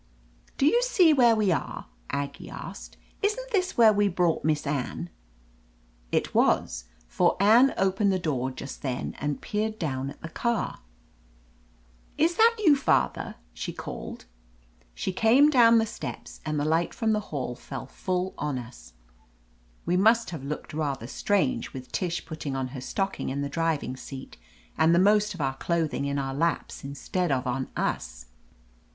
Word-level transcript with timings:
"Do 0.57 0.65
you 0.65 0.81
see 0.81 1.13
where 1.13 1.35
we 1.35 1.51
are?" 1.51 1.85
Aggie 2.09 2.49
asked. 2.49 2.97
"Isn't 3.21 3.51
this 3.51 3.77
where 3.77 3.93
we 3.93 4.07
brought 4.07 4.43
Miss 4.43 4.65
Anne?" 4.65 5.11
It 6.21 6.33
was, 6.33 6.85
for 7.07 7.37
Anne 7.39 7.75
opened 7.77 8.11
the 8.11 8.17
door 8.17 8.49
just 8.49 8.81
then 8.81 9.13
and 9.19 9.41
peered 9.41 9.77
down 9.77 10.09
at 10.09 10.19
the 10.23 10.29
car. 10.29 10.79
"Is 12.17 12.33
that 12.37 12.55
you, 12.57 12.75
father?" 12.75 13.35
she 13.53 13.71
called. 13.73 14.25
She 14.95 15.13
came 15.13 15.51
277 15.51 15.51
THE 15.51 15.57
AMAZING 15.67 15.95
ADVENTURES 15.95 16.39
down 16.41 16.49
the 16.49 16.49
steps, 16.49 16.49
and 16.49 16.59
the 16.59 16.65
light 16.65 16.93
from 16.95 17.11
the 17.11 17.27
hall 17.29 17.53
fell 17.53 17.85
«full 17.95 18.33
on 18.39 18.57
us. 18.57 18.93
jWe 19.87 19.99
must 19.99 20.31
have 20.31 20.43
looked 20.43 20.73
rather 20.73 21.05
strange, 21.05 21.73
with 21.73 21.91
Tish 21.91 22.25
putting 22.25 22.55
on 22.55 22.69
her 22.69 22.81
stocking 22.81 23.29
in 23.29 23.43
the 23.43 23.49
driving 23.49 23.95
seat 23.95 24.37
and 24.79 24.95
the 24.95 24.97
most 24.97 25.35
of 25.35 25.41
our 25.41 25.57
clothing 25.57 26.05
in 26.05 26.17
our 26.17 26.33
laps 26.33 26.83
instead 26.83 27.31
of 27.31 27.45
on 27.45 27.69
us. 27.77 28.25